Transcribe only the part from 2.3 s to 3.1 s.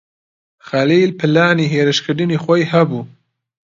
خۆی هەبوو.